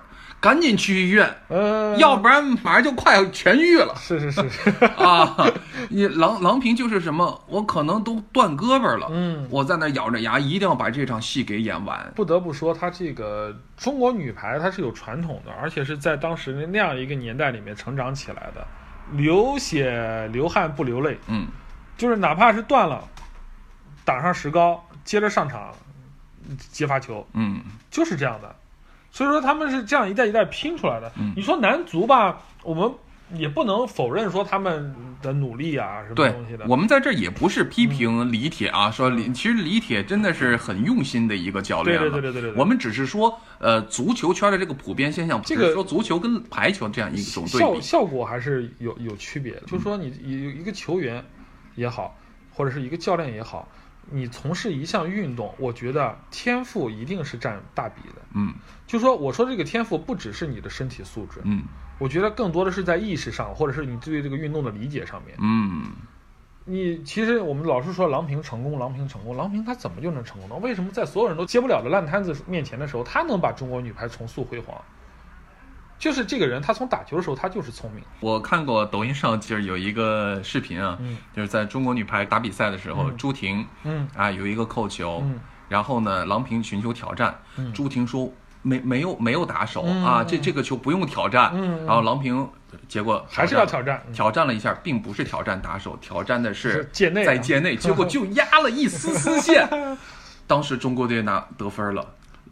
[0.46, 5.36] 赶紧去医院，嗯，呃，要不然马上就快痊愈了是是是是， 啊！
[5.90, 12.12] 你郎郎平就是什么，我可能都断胳膊了，嗯，我在那咬着牙，一定要把这场戏给演完。
[12.16, 18.68] 不得不说，她这个中国女排它是有传统的，而且是在当时那样一个年代里面成长起来的，
[19.14, 21.48] 流血流汗不流泪，嗯
[21.98, 23.04] 就是哪怕是断了，
[24.04, 25.74] 打上石膏，接着上场
[26.72, 28.56] 接发球，嗯就是这样的。
[29.16, 31.10] 所以说他们是这样一代一代拼出来的。
[31.18, 32.92] 嗯你说男足吧，我们
[33.34, 42.12] 也不能否认说他们的努力啊，什么东西的。，我们在这儿也不是批评李铁啊，说李其实李铁真的是很用心的一个教练对了。
[42.12, 47.80] 对对对对对，我们只是说，呃，足球圈的这个普遍现象，不这个说足球跟排球这样一种对效比。
[47.80, 49.62] 效果还是有有区别的。
[49.62, 51.24] 就是说，你一一个球员
[51.76, 52.14] 也好，
[52.54, 53.66] 或者是一个教练也好，
[54.12, 58.22] 你从事一项运动，我觉得天赋一定是占大比的。
[58.34, 58.54] 嗯
[58.86, 61.64] 就说我说这个天赋不只是你的身体素质，嗯
[61.98, 65.38] 我觉得更多的是在意识上，或者是你对这个运动的理解上面。
[65.42, 65.92] 嗯，
[66.66, 70.56] 你其实我们老是说郎平成功，郎平成功，郎平他怎么就能成功呢？
[70.58, 74.80] 为什么在所有人都接不了的烂摊子面前的时候，他能把中国女排重塑辉煌？
[75.98, 78.04] 就是这个人，他从打球的时候他就是聪明。
[78.20, 81.18] 我看过抖音上就是有一个视频啊，嗯。
[81.36, 83.18] 就是在中国女排打比赛的时候，嗯。
[83.18, 84.08] 朱婷嗯。
[84.16, 85.40] 啊有一个扣球，嗯。
[85.70, 87.72] 然后呢，郎平寻求挑战，嗯。
[87.74, 88.32] 朱婷说
[88.62, 91.54] 没没有没有打手、嗯啊，这这个球不用挑战，
[91.86, 92.48] 然后郎平
[92.88, 94.04] 结果还是要挑战。
[94.08, 94.14] 嗯。
[94.14, 96.84] 挑战了一下，并不是挑战打手，挑战的是
[97.26, 99.68] 在界内， 结果就压了一丝丝线。
[100.46, 102.06] 当时中国队拿得分了，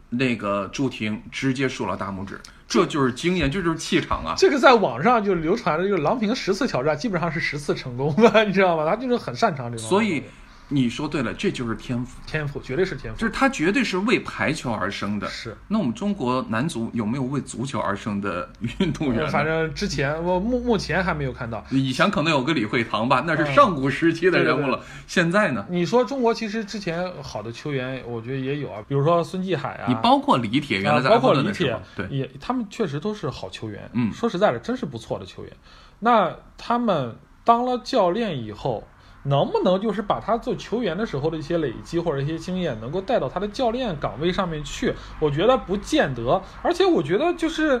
[0.08, 2.40] 那个朱婷直接竖了大拇指，
[2.74, 4.34] 这就是经验，这就是气场啊！
[4.36, 8.84] 这个在网上就流传的，就是郎平十次挑战，基本上是十次成功的， 你知道吗？
[8.84, 9.82] 他就是很擅长这个。
[9.82, 10.24] 所以
[10.68, 15.28] 你说对了，这就是天赋，天赋绝对是天赋，就是他绝对是为排球而生的。
[15.28, 15.56] 是。
[15.68, 18.50] 那我们中国男足有没有为足球而生的
[18.80, 19.28] 运动员？
[19.28, 21.64] 反正之前我目目前还没有看到。
[21.70, 24.80] 以前可能有个李惠堂吧，那是上古时期的人物了。
[25.06, 25.66] 现在呢？
[25.68, 33.90] 你说中国其实之前好的球员，我觉得也有啊，比如说孙继海啊，你包括李铁，原来在啊包括李铁对，也他们确实都是好球员。
[33.92, 35.52] 嗯说实在的，真是不错的球员。
[36.00, 38.86] 那他们当了教练以后，
[39.24, 44.94] 能不能就是把他做球员的时候的一些累积或者一些经验，能够带到他的教练岗位上面去？
[45.18, 46.42] 我觉得不见得。
[46.62, 47.80] 而且我觉得就是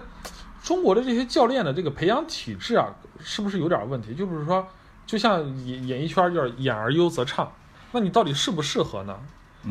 [0.62, 2.88] 中国的这些教练的这个培养体制啊，
[3.20, 4.14] 是不是有点问题？
[4.14, 4.66] 就比如说，
[5.06, 7.52] 就像演演艺圈就是演而优则唱，
[7.92, 9.16] 那你到底适不适合呢？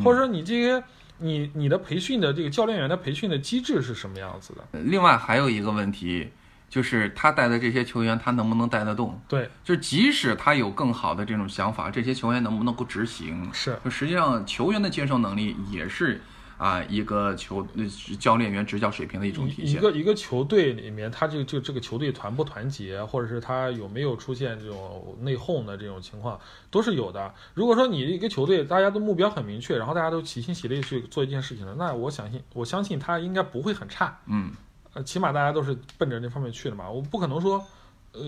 [0.03, 0.83] 或者说你这些
[1.17, 4.79] 你你的培训的这个教练员的培训的机制是什么样子的？
[4.79, 6.29] 另外还有一个问题，
[6.73, 9.21] 就是他带的这些球员，他能不能带得动？
[9.27, 13.47] 对，就即使他有更好的这种想法，这些球员能不能够执行？
[13.53, 16.19] 是就实际上球员的接受能力也是
[16.57, 17.85] 啊一个球呃
[18.19, 19.77] 教练员执教水平的一种体现一。
[19.77, 26.39] 个一个球队里面，他这个这个这个球队团不团结，或者是他有没有出现这种内讧的这种情况，
[26.71, 27.31] 都是有的。
[27.53, 34.17] 如果说你一个球队大家的目标很明确，然后大家都齐心协力去做一件事情的，那我相信我相信他应该不会很差。
[34.25, 34.51] 嗯
[34.93, 36.89] 呃，起码大家都是奔着那方面去的嘛。
[36.89, 37.63] 我不可能说
[38.11, 38.21] 呃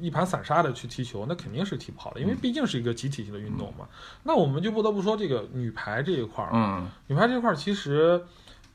[0.00, 3.88] 一盘散沙的去踢球，那肯定是踢不好的，因为毕竟是一个集体性的运动嘛。
[4.22, 8.22] 那我们就不得不说这个女排这一块儿，嗯女排这块儿其实。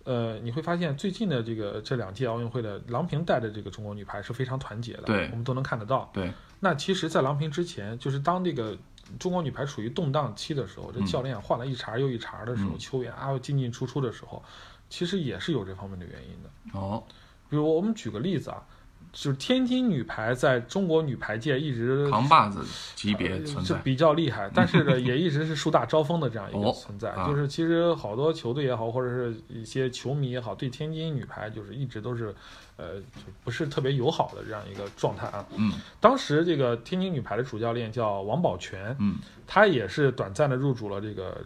[0.05, 6.09] 呃，你会发现最近的这个这两届奥运会的郎平带的这个中国女排是非常团结的，对我们都能看得到。
[6.11, 8.75] 对，那其实，在郎平之前，就是当这个
[9.19, 14.41] 中国女排处于动荡期的时候，这嗯教练换了一茬又一茬的时候，嗯球员啊进进出出的时候，
[14.89, 16.79] 其实也是有这方面的原因的。
[16.79, 17.03] 哦，
[17.49, 18.61] 比如我们举个例子啊，
[19.11, 22.63] 就是天津女排在中国女排界一直扛把子
[22.95, 27.09] 级别呃存在，是比较厉害，但是呢，也一直是树大招风的这样一个哦存在。
[27.11, 32.35] 啊就是其实好多球队也好，或者是一些球迷也好，对天津女排就是一直都是，
[32.77, 35.43] 呃，就不是特别友好的这样一个状态啊。
[35.55, 39.15] 嗯当时这个天津女排的主教练叫王宝全，嗯
[39.47, 41.43] 他也是短暂的入主了这个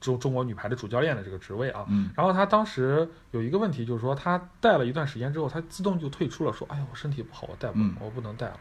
[0.00, 1.84] 中中国女排的主教练的这个职位啊。
[1.88, 8.58] 嗯然后他当时有一个问题，就是说他带了一段时间之后，他自动就退出了，说：“哎呀，我身体不好，我带不了，嗯我不能带了。”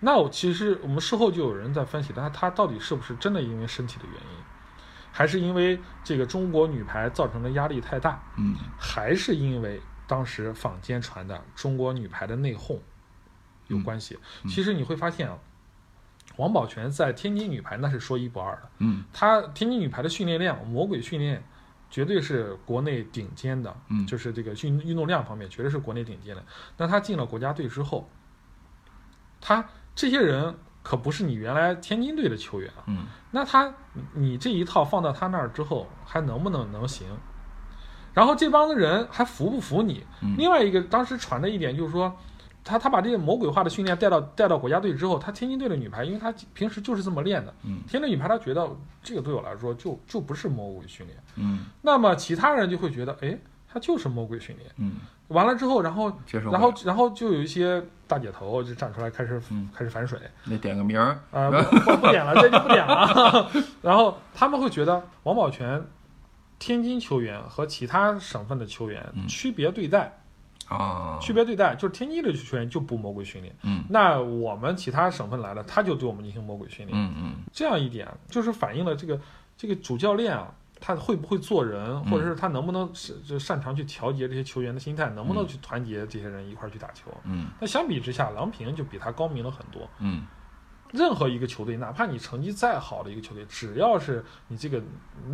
[0.00, 4.44] 那我其实我们事后就有人在分析，他他到底是不是真的因为身体的原因，
[5.10, 12.78] 还是因为这个中国女排造成的压力太大，嗯还是因为当时坊间传的中国女排的内讧
[13.66, 14.16] 有关系？
[14.44, 15.36] 嗯其实你会发现啊，
[16.36, 18.70] 王宝泉在天津女排那是说一不二的。
[18.78, 21.42] 嗯他天津女排的训练量，魔鬼训练，
[21.90, 26.42] 绝对是国内顶尖的，嗯就是这个运运动量方面，绝对是国内顶尖的。
[26.76, 28.08] 那他进了国家队之后，
[29.40, 29.64] 他
[29.94, 33.74] 这些人可不是你原来天津队的球员啊，嗯那他
[34.14, 37.06] 你这一套放到他那儿之后，还能不能能行？
[38.14, 40.04] 然后这帮子人还服不服你？
[40.22, 42.16] 嗯另外一个当时传的一点就是说，
[42.64, 48.68] 他他把这个魔鬼化的训练带到带到国家队之后，他天津队的女排，因为他平时就是这么练的，嗯天津女排他觉得
[49.02, 53.38] 这个对我来说就就不是魔鬼训练，嗯那么其他人就会觉得，哎，
[53.72, 54.70] 他就是魔鬼训练。
[54.78, 54.96] 嗯，
[55.28, 56.12] 完了之后，然后。
[56.32, 63.50] 然后然后就有一些大姐头就站出来开始、嗯开始反水，你点个名儿，啊、不不不点了，这就不点了。
[63.82, 65.82] 然后他们会觉得王宝全
[66.58, 70.18] 天津球员和其他省份的球员嗯区别对待，
[70.68, 73.82] 啊，区别对待，就是天津的球员就不魔鬼训练，嗯。
[73.88, 76.98] 那我们其他省份来了他就对我们进行魔鬼训练。
[76.98, 77.36] 嗯嗯。
[77.52, 79.18] 这样一点就是反映了这个
[79.56, 87.10] 这个主教练啊，他会不会做人，或者是他能不能是就擅长去调节这些球员的心态，能不能去团结这些人一块儿去打球。
[87.24, 87.48] 嗯。
[87.58, 89.88] 那相比之下，郎平就比他高明了很多。
[90.00, 90.26] 嗯。
[90.90, 94.82] 任何一个球队，哪怕你成绩再好的一个球队，只要是你这个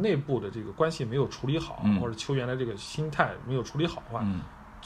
[0.00, 2.00] 内部的这个关系没有处理好，嗯。
[2.00, 4.40] 或者球员的这个心态没有处理好的话，嗯，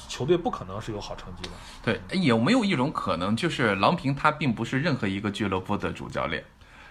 [0.06, 1.50] 球队不可能是有好成绩的。
[1.82, 6.44] 对，有没有一种可能，就是郎平他并不是任何一个俱乐部的主教练，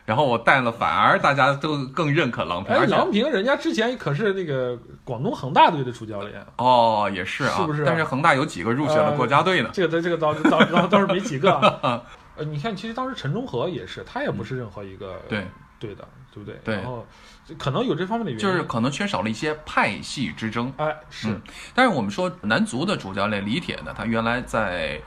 [0.05, 9.69] 然后我带了，反而大家都更认可郎平，哎，而郎平人家之前可是那个广东恒大队的主教练，哦也是啊，是不是啊但是恒大有几个入选了国家队呢？
[9.73, 12.01] 这个这个倒倒倒倒是没几个啊。
[12.37, 15.43] 呃，你看，其实当时陈忠和也是，他也不是任何一个对
[15.79, 16.59] 对的，对不对？
[16.63, 17.03] 对然后
[17.57, 20.73] 可能有这方面的原因，就是可能缺少了一些派系之争。
[20.77, 21.29] 哎是。
[21.29, 21.41] 嗯
[21.73, 24.99] 但是我们说男足的主教练李铁呢，他原来在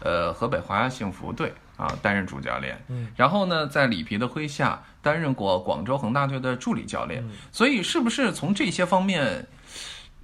[0.00, 3.08] 呃河北华夏幸福队啊担任主教练，嗯。
[3.16, 7.30] 然后呢在里皮的麾下担任过广州恒大队的助理教练，嗯。
[7.50, 9.46] 所以是不是从这些方面，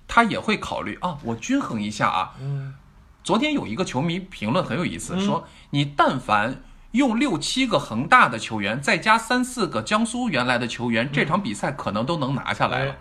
[0.07, 1.19] 他也会考虑啊？
[1.23, 2.35] 我均衡一下啊。
[2.41, 2.75] 嗯。
[3.25, 5.21] 昨天有一个球迷评论很有意思，嗯。
[5.25, 12.95] 说你但凡用六七个恒大的球员，再加三四个江苏原来的球员，这场比赛可能都能拿下来了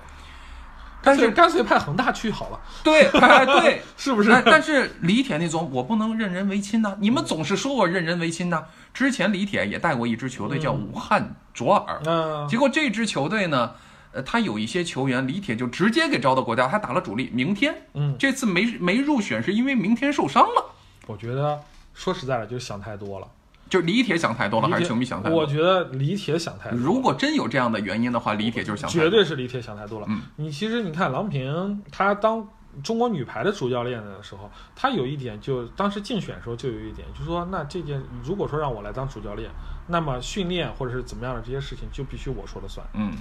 [1.04, 4.30] 但是脆干脆派恒大去好了，对，哎对， 是不是？
[4.30, 13.72] 但但是李铁那种，我不能任人唯亲呐、你们总是说我任人唯亲呐、之前李铁也带过一支球队叫武汉卓尔，嗯结果这支球队呢，
[14.12, 17.32] 呃，他有一些球员，李铁就直接给招到国家，他打了主力。
[17.34, 20.76] 明天嗯，这次没没入选，是因为明天受伤了。
[21.08, 21.60] 我觉得
[21.96, 23.28] 说实在的，就是想太多了。
[23.72, 25.40] 就是李铁想太多了，还是球迷想太多？
[25.40, 26.78] 我觉得李铁想太多。
[26.78, 30.06] 如果真有这样的原因的话，李铁就是想太多绝对是李铁想太多了。
[30.10, 32.46] 嗯你其实你看郎平，他当
[32.84, 39.50] 中国女排的主教练的时候，他有一点就当时竞选的时候就有一点，就说那这件如果说让我来当主教练，
[39.88, 42.86] 那么训练或者是怎么样的这些事情就必须我说了算。
[42.94, 43.14] 嗯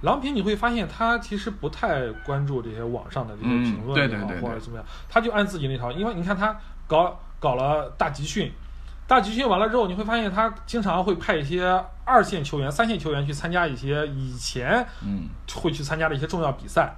[0.00, 5.92] 郎平你会发现他其实不太关注这些网上的这些嗯评论也好、对对对对或者怎么样，他就按自己那套。
[5.92, 8.50] 因为你看他搞搞了大集训，
[9.08, 11.64] 大集训完了之后，你会发现他经常会派一些
[12.04, 16.94] 二线球员、三线球员去参加一些以前嗯会去参加的一些重要比赛，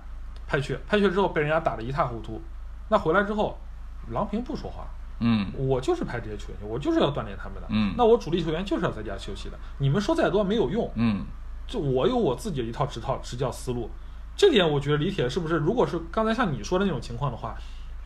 [0.49, 2.43] 派去派去之后被人家打得一塌糊涂。
[2.89, 3.57] 那回来之后，
[4.11, 4.89] 郎平不说话，
[5.21, 7.69] 嗯我就是派这些球员，我就是要锻炼他们的。
[7.71, 10.91] 嗯那我主力球员就是要在家休息的，你们说再多没有用。
[10.97, 11.25] 嗯
[11.69, 13.89] 就我有我自己的一套执套执教思路，
[14.37, 17.55] 这点我觉得李铁是不是，如果是刚才像你说的那种情况的话，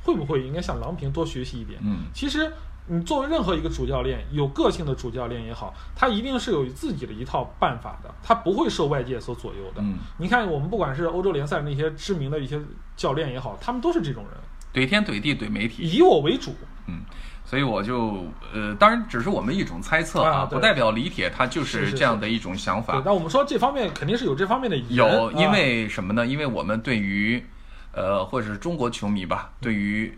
[0.02, 1.80] 会不会应该向郎平多学习一点？
[1.82, 2.52] 嗯其实
[2.86, 9.80] 你作为任何一个主教练，有个性的主教练也好，他一定是有自己的一套办法的，他不会受外界所左右的。
[9.80, 12.60] 嗯，你看，我们不管是欧洲联赛那些知名的一些
[12.96, 16.54] 教练也好，他们都是这种人，怼天怼地怼媒体，以我为主。
[16.86, 17.00] 嗯
[17.46, 18.24] 所以我就
[18.54, 23.00] 呃，当然只是我们一种猜测啊对不代表李铁他就是这样的一种想法，。
[23.04, 26.26] 那我们说这方面肯定是有这方面的人有，啊因为什么呢？
[26.26, 27.44] 因为我们对于
[27.92, 30.12] 呃，或者是中国球迷吧，对于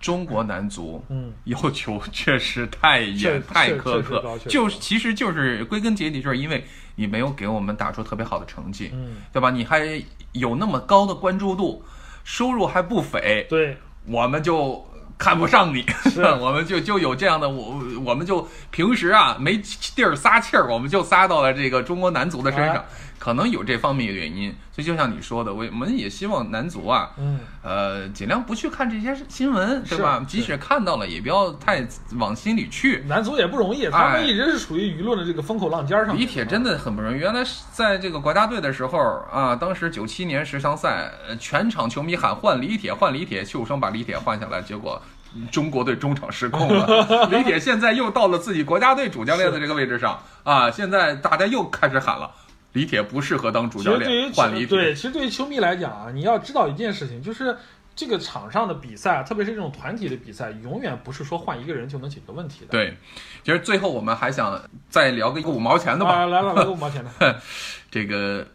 [0.00, 6.64] 中国男足，嗯，要求确实太确严、太苛刻就是其实就是归根结底，就是因为
[6.96, 9.50] 你没有给我们打出特别好的成绩，嗯，对吧？
[9.50, 11.84] 你还有那么高的关注度，
[12.24, 13.76] 收入还不菲，对，
[14.06, 14.86] 我们就
[15.18, 15.84] 看不上你，
[16.40, 19.60] 我们就就有这样的我，我们就平时啊没
[19.94, 22.84] 地儿撒气儿，我们就撒到了这个中国男足的身上哎，
[23.26, 24.54] 可能有这方面的原因。
[24.70, 30.24] 所以就像你说的，我们也希望男足啊，嗯，呃，尽量不去看这些新闻，对吧？
[30.28, 31.84] 即使看到了，也不要太
[32.18, 33.02] 往心里去。
[33.08, 36.16] 男足也不容易，他哎们一直是处于舆论的这个风口浪尖上。
[36.16, 37.18] 李铁真的很不容易。
[37.18, 38.98] 原来是在这个国家队的时候
[39.32, 45.02] 啊，当时九七年十强赛，呃全场球迷喊换李铁，换李铁，秀生把李铁换下来，结果。
[45.50, 50.70] 中国队中场失控了， 李铁现在又到了自己国家队主教练的这个位置上啊！
[50.70, 52.30] 现在大家又开始喊了，
[52.76, 54.66] 李铁不适合当主教练，换李铁。
[54.66, 57.56] 对，其实对于球迷来讲啊，你要知道一件事情，就是
[57.94, 62.72] 这个场上的比赛，特别是这种团体的比赛，永远不是说换一个人就能解决问题的。
[62.72, 62.94] 对，
[63.42, 64.60] 其实最后我们还想
[64.90, 67.40] 再聊个五毛钱的吧，啊，来了来个五毛钱的，
[67.90, 68.46] 这个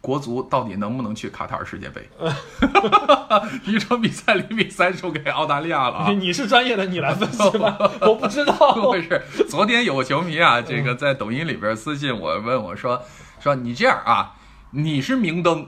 [0.00, 2.08] 国足到底能不能去卡塔尔世界杯？
[3.66, 6.06] 一场比赛零比三输给澳大利亚了啊！
[6.10, 8.74] 你你是专业的，你来分析吧， 我不知道。
[8.74, 9.22] 怎么回事？
[9.48, 13.00] 昨天有个球迷啊，这个在抖音里边私信我，问我说
[13.42, 14.34] 说你这样啊。
[14.74, 15.66] 你是明灯，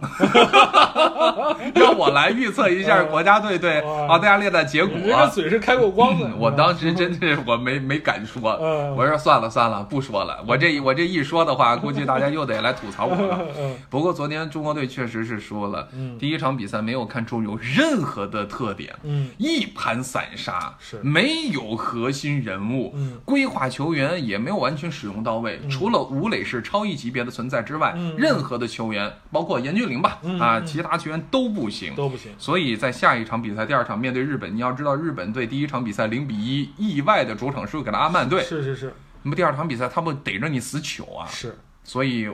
[1.75, 4.97] 让我来预测一下国家队对 澳大利亚的结果。
[4.97, 5.09] 你。
[5.09, 6.31] 这个嘴是开过光的。
[6.41, 8.97] 我当时真是我没没敢说，嗯。
[8.97, 10.43] 我说算了算了，不说了。
[10.49, 13.41] 我这我这一说的话，估计大家又得来吐槽我了。
[13.59, 13.77] 嗯。
[13.91, 16.17] 不过昨天中国队确实是输了，嗯。
[16.19, 19.29] 第一场比赛没有看出有任何的特点，嗯。
[19.37, 20.99] 一盘散沙，是。
[21.03, 23.19] 没有核心人物，嗯。
[23.27, 25.61] 规划球员也没有完全使用到位。
[25.71, 28.15] 除了吴磊是超一级别的存在之外，嗯。
[28.17, 28.94] 任何的球员，
[29.31, 31.95] 包括严俊凌吧，啊，其他球员都不行。
[31.95, 32.33] 都不行。
[32.39, 41.27] 所以在下一场比赛，第二场面对日本，你要知道日本队第一场比赛零比一意外的主场输给了阿曼队，是是是那么第二场比赛他们逮着你死糗啊！
[41.27, 42.29] 是，所以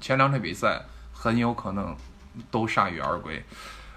[0.00, 0.80] 前两场比赛
[1.12, 1.94] 很有可能
[2.50, 3.44] 都铩羽而归。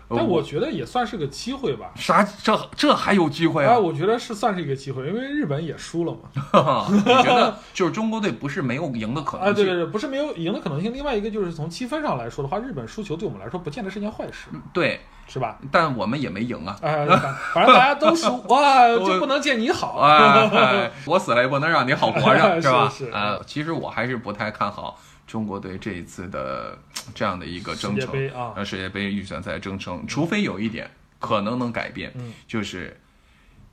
[0.09, 1.91] 呃但我觉得也算是个机会吧。
[1.95, 3.77] 啥这这还有机会哎，啊？
[3.77, 6.19] 我觉得是算是一个机会，因为日本也输了嘛。
[6.53, 9.65] 我觉得就是中国队不是没有赢的可啊，能性？
[9.65, 10.93] 对对对，不是没有赢的可能性。
[10.93, 15.59] 另外一个就是从积分上来说的话，日本输球对我们来说不见得是件坏事，对是吧？
[15.71, 16.77] 但我们也没赢啊。
[16.81, 19.99] 哎，反反正大家都输， 哇，就不能见你好。
[19.99, 22.89] 哎， 我死了也不能让你好活着， 是吧？
[22.89, 26.77] 是呃，其实我还是不太看好中国队这一次的
[27.13, 32.97] 这样的一个征程，啊呃，世界杯预选赛征程，除非有一点可能能改变，嗯就是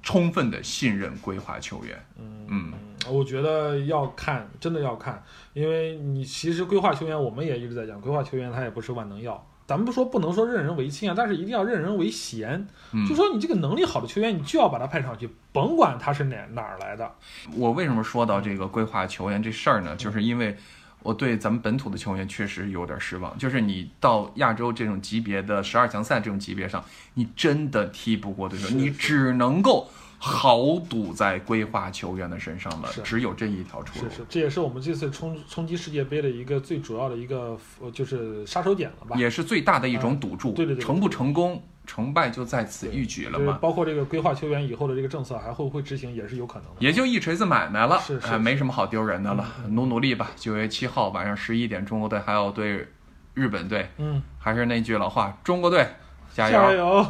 [0.03, 2.05] 充分的信任规划球员。
[2.49, 2.73] 嗯
[3.07, 9.47] 我觉得要看，真的要看，因为你其实规划球员，我们也一直在讲，规划球员他也不是万能药。
[9.67, 12.67] 咱们不说不能说任人唯亲啊，但是一定要任人唯贤。
[12.93, 17.11] 嗯就说你这个能力好的球员，你就要把他派上去，甭管他是哪哪儿来的。
[17.57, 19.97] 我为什么说到这个规划球员这事儿呢？
[19.97, 20.57] 就是因为
[21.03, 23.37] 我对咱们本土的球员确实有点失望。
[23.37, 26.85] 就是你到亚洲这种级别的十二强赛这种级别上，
[27.15, 29.91] 你真的踢不过对手，是你只能够
[30.27, 34.09] 豪赌在规划球员的身上了是，只有这一条出路。
[34.09, 39.17] 是是，这也是我们这次冲冲击世界杯的一个最主要的一个呃就是杀手锏了吧？
[39.17, 40.53] 也是最大的一种赌注。
[40.53, 43.59] 对对对对成不成功，成败就在此一举了就是嘛。
[43.61, 46.77] 包括这个规划球员以后的这个政策还会不会执行，也是有可能的。
[46.79, 50.31] 也就一锤子买卖了，是是哎，没什么好丢人的了，嗯努努力吧。
[50.37, 52.89] 九月七号晚上十一点，中国队还要对
[53.35, 55.87] 日本队，嗯，还是那句老话，中国队
[56.35, 56.61] 加油！
[56.61, 57.07] 加油！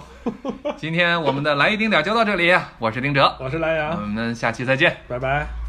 [0.76, 4.94] 今天我们的来一丁点就到这里，我是丁哲，我是蓝我，们下期再见。
[5.08, 5.63] 拜拜。